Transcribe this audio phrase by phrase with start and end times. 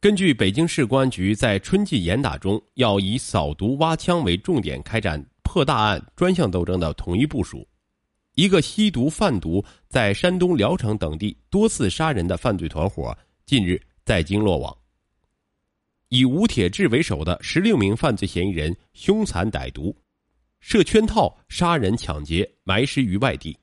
[0.00, 7.68] 根据北京市公安局在春季严打中要以扫毒挖枪为重点开展破大案专项斗争的统一部署，
[8.34, 14.74] 一个吸毒贩毒在山东聊城等地多次杀人的犯罪团伙近日在京落网。
[16.08, 19.94] 以吴铁志为首的十六名犯罪嫌疑人凶残歹毒，
[20.60, 23.54] 设圈套杀人抢劫，埋尸于外地，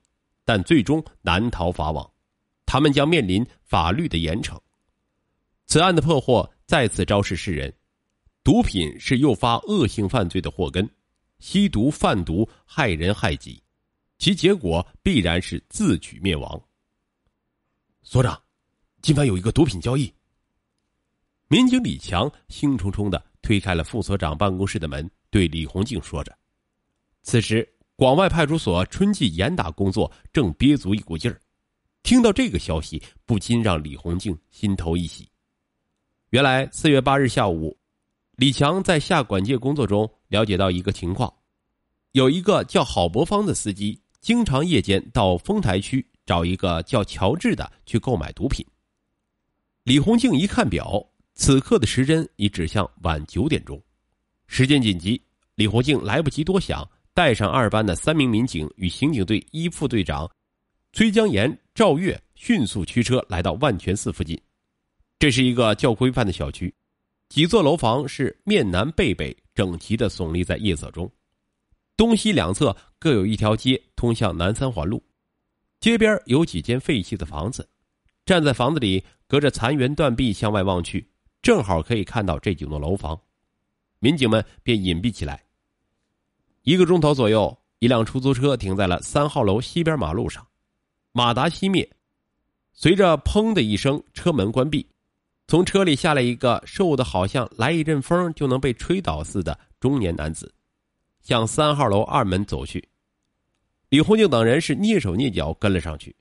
[0.46, 2.08] 但最终难逃法网，
[2.68, 4.56] 他们将面临法律的严惩。
[5.68, 7.72] 此案的破获再次昭示世人：
[8.42, 10.90] 毒品是诱发恶性犯罪的祸根，
[11.40, 13.62] 吸毒贩毒害人害己，
[14.18, 16.60] 其结果必然是自取灭亡。
[18.02, 18.42] 所长，
[19.02, 20.12] 今晚有一个毒品交易。
[21.50, 26.34] 民警李强兴冲冲的推开了副所长办公室的门，对李红静说着。
[27.24, 31.38] 此时，广外派出所春季严打工作正憋足一股劲儿，
[32.04, 35.30] 听到这个消息，不禁让李红静心头一喜。
[36.32, 37.78] 原来四月八日下午，
[38.36, 41.34] 李强在下管界工作中了解到一个情况：
[42.12, 48.66] 有一个叫郝伯芳的司机，经常夜间到丰台区找一个叫乔治的去购买毒品。
[49.84, 51.02] 李红静一看表，
[51.34, 53.82] 此刻的时针已指向晚九点钟，
[54.48, 55.22] 时间紧急，
[55.56, 60.30] 李红静来不及多想，带上二班的三名民警与刑警队一副队长
[60.92, 64.38] 崔江岩、赵月迅速驱车来到万泉寺附近。
[65.20, 66.72] 这是一个较规范的小区，
[67.28, 71.12] 几座楼房是面南背北整齐的耸立在夜色中，
[71.96, 75.04] 东西两侧各有一条街通向南三环路，
[75.80, 77.68] 街边有几间废弃的房子，
[78.28, 81.10] 站在房子里，隔着残垣断壁向外望去，
[81.42, 83.20] 正好可以看到这几栋楼房，
[83.98, 85.44] 民警们便隐蔽起来。
[86.62, 90.46] 一个钟头左右，一辆出租车停在了三号楼西边马路上，
[91.12, 91.90] 马达熄灭，
[92.72, 94.88] 随着“砰”的一声，车门关闭。
[95.48, 100.54] 从车里下来一个瘦的，好像来一阵风就能被吹倒似的中年男子，
[101.22, 102.86] 向三号楼二门走去。
[103.88, 106.14] 李红静等人是蹑手蹑脚跟了上去。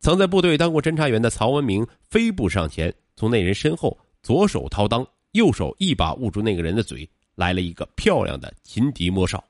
[0.00, 9.44] 曾在部队当过侦察员的曹文明飞步上前，从那人身后左手掏裆，右手一把捂住那个人的嘴，来了一个漂亮的擒敌摸哨，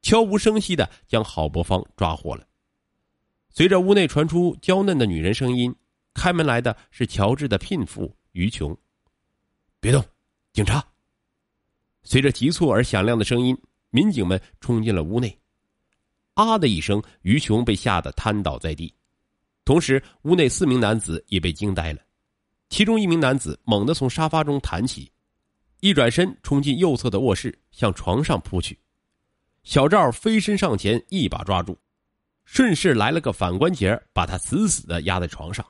[0.00, 2.46] 悄无声息的将郝伯芳抓获了。
[3.50, 5.74] 随着屋内传出娇嫩的女人声音。
[6.18, 8.76] 开门来的是乔治的聘妇于琼。
[9.78, 10.04] 别动，
[10.52, 10.84] 警察！
[12.02, 13.56] 随着急促而响亮的声音，
[13.90, 15.38] 民警们冲进了屋内。
[16.34, 18.92] 啊的一声，于琼被吓得瘫倒在地，
[19.64, 22.00] 同时屋内四名男子也被惊呆了。
[22.68, 25.10] 其中一名男子猛地从沙发中弹起，
[25.80, 28.78] 一转身冲进右侧的卧室，向床上扑去。
[29.62, 31.78] 小赵飞身上前，一把抓住，
[32.44, 35.64] 顺势来了个反关节，把他死死的压在床上。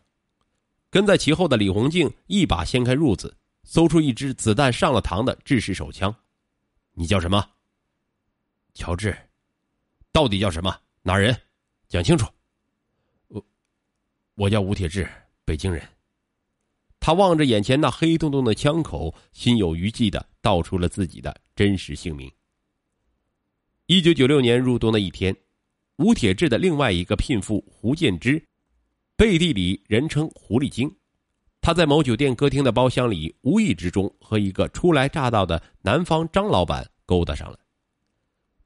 [0.91, 6.15] 跟在其后的李红静一把掀开褥子，搜出一支子弹上了膛的制式手枪。
[6.93, 7.47] 你叫什么？
[8.75, 9.16] 乔治。
[10.10, 10.75] 到底叫什么？
[11.03, 11.38] 哪人？
[11.88, 12.26] 讲清楚。
[13.28, 13.44] 我，
[14.34, 15.09] 我叫吴铁志，
[15.44, 15.87] 北京人。
[16.99, 22.31] 他望着眼前那黑洞洞的枪口，心有余悸的道出了自己的真实姓名。
[23.87, 25.37] 一九九六年入冬的一天，
[25.97, 28.43] 吴铁志的另外一个聘妇胡建之。
[29.19, 30.89] 背地里人称狐狸精，
[31.61, 37.59] 他在某酒店歌厅的包厢里，无意之中和一个初来乍到的南方张老板勾搭上了。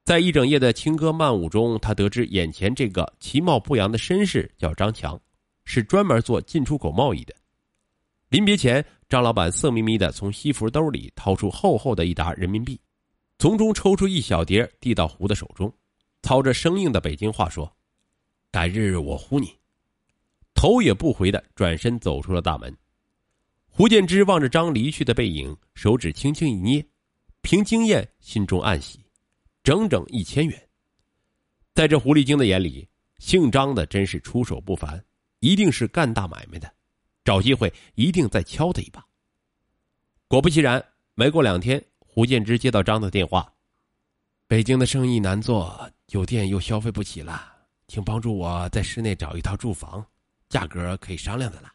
[0.04, 5.18] 在一整夜的轻歌曼舞中，他得知眼前这个其貌不扬的绅士叫张强，
[5.64, 7.34] 是专门做进出口贸易的。
[8.28, 12.78] 临别前，张老板色眯眯的从西服兜里掏出厚厚的一沓人民币，
[13.38, 15.74] 从中抽出一小叠递到胡的手中，
[16.20, 17.74] 操着生硬的北京话说
[18.52, 19.50] ：“改日我呼你。”
[20.62, 22.72] 头也不回的转身走出了大门，
[23.68, 26.86] 胡建之望着张离去的背影，手指轻轻一捏，
[27.40, 29.00] 凭经验，心中暗喜，
[29.64, 30.68] 整整一千元。
[31.74, 35.04] 在这狐狸精的眼里，姓张的真是出手不凡，
[35.40, 36.72] 一定是干大买卖的，
[37.24, 39.04] 找机会一定再敲他一把。
[40.28, 40.80] 果不其然，
[41.16, 43.52] 没过两天，胡建之接到张的电话
[44.46, 47.52] ：“北京的生意难做，酒店又消费不起了，
[47.88, 50.06] 请帮助我在市内找一套住房。”
[50.52, 51.72] 价格可以商量的了。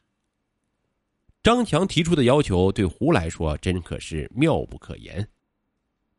[1.42, 5.28] 张强提出的要求对胡来说真可是妙不可言，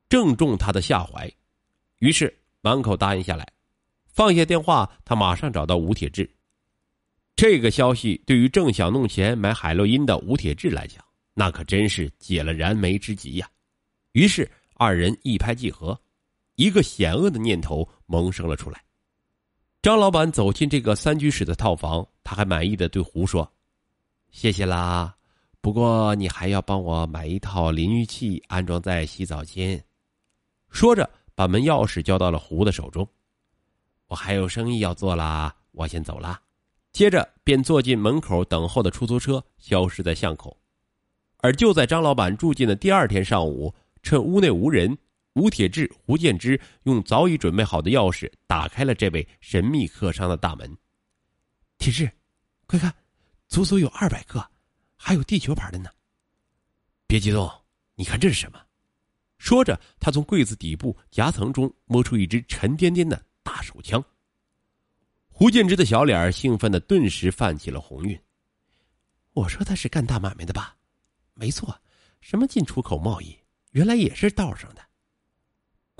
[0.09, 1.33] 正中他的下怀，
[2.01, 3.47] 于是满口答应下来。
[4.09, 6.29] 放下电话，他马上找到吴铁志。
[7.37, 11.05] 这个消息对于正想弄钱买海洛因的吴铁志来讲，
[11.35, 13.49] 那可真是解了燃眉之急呀。
[14.15, 15.97] 于是二人一拍即合，
[16.57, 18.83] 一个险恶的念头萌生了出来。
[19.89, 23.51] 张老板走进这个三居室的套房，他还满意的对胡说
[24.31, 25.17] ：“谢谢啦，
[25.63, 29.83] 不过你还要帮我买一套淋浴器，安装在洗澡间。
[30.69, 33.09] 说着，把门钥匙交到了胡的手中。
[34.09, 36.39] 我还有生意要做啦，我先走了。
[36.93, 40.55] 接着便坐进门口等候的出租车，消失在巷口。
[41.39, 44.95] 而就在张老板住进的第二天上午，趁屋内无人，
[45.39, 50.77] 吴铁志、胡建之用早已准备好的钥匙打开了这位神秘客商的大门。
[51.79, 52.11] 铁志，
[52.67, 52.93] 快看，
[53.47, 54.45] 足足有二百个。
[54.97, 55.89] 还有地球牌的呢。
[57.07, 57.49] 别激动，
[57.95, 58.61] 你看这是什么？
[59.39, 64.05] 说着，他从柜子底部夹层中摸出一支沉甸甸的大手枪。
[65.29, 68.21] 胡建之的小脸兴奋的顿时泛起了红晕。
[69.35, 70.77] 我说他是干大买卖的吧？
[71.35, 71.81] 没错，
[72.21, 73.39] 什么进出口贸易，
[73.71, 74.88] 原来也是道上的。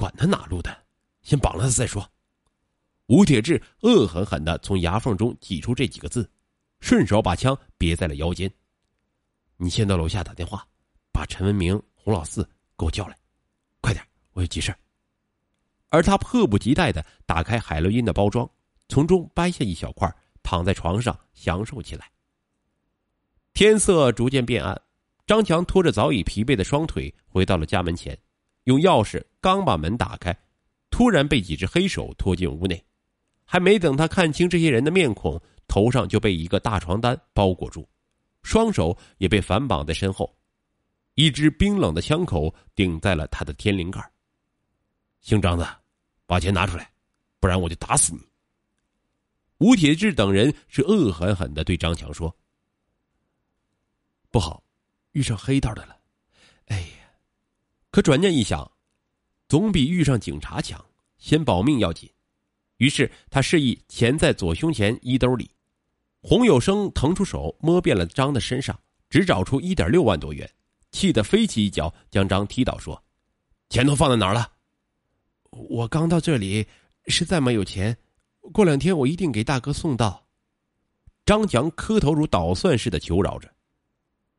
[0.09, 0.75] 管他哪路的，
[1.21, 2.11] 先绑了他再说。
[3.09, 6.31] 吴铁志恶狠狠的从牙缝中挤出这几个字，
[6.81, 8.51] 顺手把枪别在了腰间。
[9.59, 10.67] 你先到楼下打电话，
[11.13, 12.43] 把陈文明、洪老四
[12.79, 13.19] 给我叫来，
[13.83, 14.03] 快点，
[14.33, 14.75] 我有急事
[15.91, 18.49] 而他迫不及待的打开海洛因的包装，
[18.89, 20.11] 从中掰下一小块，
[20.43, 22.11] 躺在床上享受起来。
[23.53, 24.81] 天色逐渐变暗，
[25.27, 28.19] 张强拖着早已疲惫的双腿回到了家门前，
[28.65, 30.37] 用钥匙刚把门打开，
[30.91, 32.85] 突然被几只黑手拖进屋内，
[33.45, 37.89] 还没等他看清这些人的面孔，头上就被一个大床单包裹住。
[38.43, 40.35] 双手也被反绑在身后，
[41.15, 44.01] 一只冰冷的枪口顶在了他的天灵盖。
[45.21, 45.81] 姓张的，
[46.27, 46.91] 把钱拿出来，
[47.41, 48.21] 不然我就打死你！
[49.59, 52.35] 吴铁志等人是恶狠狠的对张强说
[54.31, 54.63] ：“不好，
[55.13, 55.97] 遇上黑道的了！
[56.67, 57.11] 哎呀，
[57.91, 58.71] 可转念一想，
[59.49, 60.85] 总比遇上警察强，
[61.19, 62.11] 先保命要紧。
[62.77, 65.51] 于是他示意钱在左胸前衣兜里。”
[66.21, 68.79] 洪有生腾出手摸遍了张的身上，
[69.09, 70.51] 只找出一点六万多元，
[70.91, 73.03] 气得飞起一脚将张踢倒，说
[73.71, 74.53] ：“钱都放在哪儿了？”
[75.51, 76.67] 我刚到这里，
[77.07, 77.97] 实在没有钱，
[78.53, 80.27] 过两天我一定给大哥送到。
[81.25, 83.49] 张强磕头如捣蒜似的求饶着：“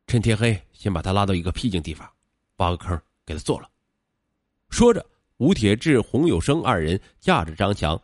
[0.06, 2.08] 趁天黑，先把他拉到一个僻静地方，
[2.56, 3.68] 挖个坑给他做了。”
[4.70, 5.04] 说着，
[5.36, 8.00] 吴铁志、洪有生二人架着张强。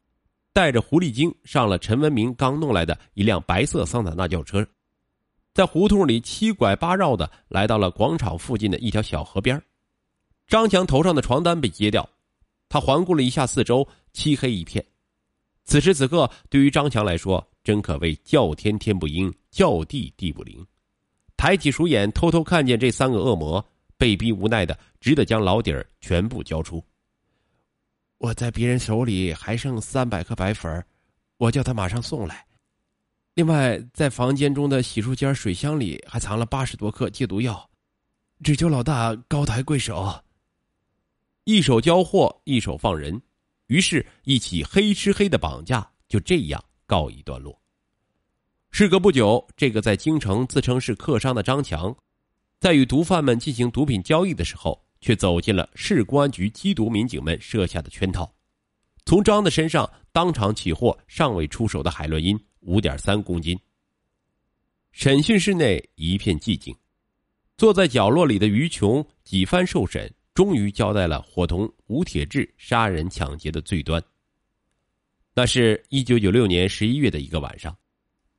[0.52, 4.66] 带着狐狸精上了陈文明刚弄来的一辆白色桑塔纳轿车，
[5.52, 9.62] 在胡同里七拐八绕的来到了广场附近的一条小河边。
[10.46, 12.08] 张强头上的床单被揭掉，
[12.70, 14.82] 他环顾了一下四周，漆黑一片。
[15.64, 20.66] 此时此刻，对于张强来说，真可谓叫天天不应，叫地地不灵。
[21.36, 23.62] 抬起鼠眼，偷偷看见这三个恶魔，
[23.98, 26.84] 被逼无奈的，只得将老底儿全部交出。
[28.18, 30.84] 我在别人手里还剩三百颗白粉
[31.36, 32.46] 我叫他马上送来。
[33.34, 37.68] 另外，在房间中的洗漱间水箱里还藏了八十多克戒毒药，
[38.42, 40.22] 只求老大高抬贵手。
[41.44, 43.20] 一手交货，一手放人，
[43.66, 47.60] 于是，一起黑吃黑的绑架就这样告一段落。
[48.70, 51.94] 事隔不久，这个在京城自称是客商的张强，
[52.60, 54.80] 在与毒贩们进行毒品交易的时候。
[54.98, 58.34] 却走进了市公安局缉毒民警们设下的圈套，
[59.04, 63.56] 从张的身上当场起获尚未出手的海洛因五点三公斤。
[64.90, 66.74] 审讯室内一片寂静，
[67.58, 74.02] 坐在角落里的于琼几番受审，终于交代了伙同吴铁志杀人抢劫的罪端。
[75.34, 77.76] 那是一九九六年十一月的一个晚上，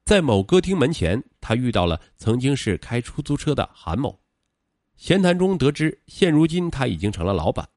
[0.08, 4.18] 在某歌厅门前，他遇到了曾经是开出租车的韩某。
[4.96, 7.68] 闲谈中得知，现如今他已经成了老板，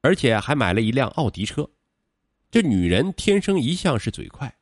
[0.00, 1.68] 而且还买了一辆奥迪车。
[2.48, 4.54] 这女人天生一向是嘴快，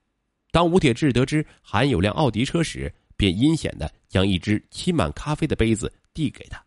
[0.50, 6.64] 当吴铁志得知韩有辆奥迪车时，便阴险的将一只沏满咖啡的杯子递给他，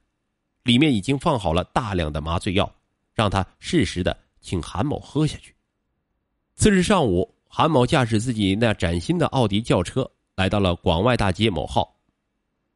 [0.62, 2.72] 里面已经放好了大量的麻醉药，
[3.16, 5.56] 让他适时的请韩某喝下去。
[6.54, 11.98] 次日上午，韩某驾驶自己那崭新的奥迪轿车来到了广外大街某号，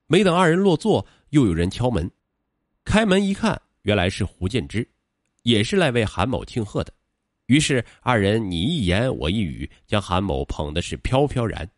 [0.08, 2.10] 没等二人落座，又有人敲门。
[2.86, 4.90] 开门一看，原来是胡建之，
[5.44, 6.94] 也是来为韩某庆贺的。
[7.48, 11.70] 于是二人你一言我一语，将韩某捧的是飘飘然。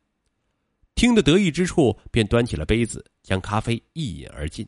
[0.93, 4.67] 听得得意之处，便端起了杯子，将咖啡一饮而尽。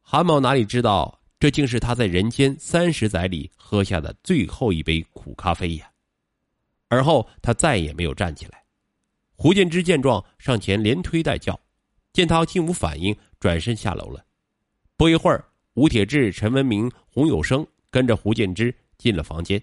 [0.00, 5.88] 韩某哪里知道，这竟是他在人间三十载里喝下的最后一杯苦咖啡呀！
[6.88, 8.59] 而后他再也没有站起来。
[9.42, 11.58] 胡建之见状，上前连推带叫，
[12.12, 14.22] 见他竟无反应，转身下楼了。
[14.98, 15.42] 不一会儿，
[15.72, 19.58] 吴铁志、陈文明、洪有生跟着胡建之进了房间。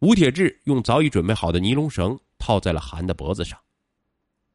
[0.00, 3.58] 吴铁志用早已准备好的尼龙绳套在了韩的脖子上。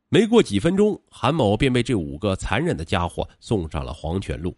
[0.07, 4.55] 没过几分钟，韩某便被这五个残忍的家伙送上了黄泉路。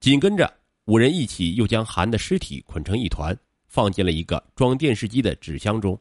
[0.00, 0.52] 紧跟着，
[0.84, 3.34] 五人一起又将韩的尸体捆成一团，
[3.68, 5.98] 放进了一个装电视机的纸箱中，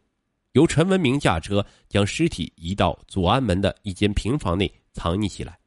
[0.55, 5.59] 由陈文明驾车将尸体移到左安门的一间平房内藏匿起来，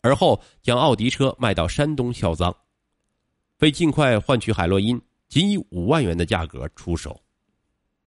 [0.00, 2.54] 而后将奥迪车卖到山东销赃，
[3.58, 7.20] 为尽快换取海洛因，仅以五万元的价格出手。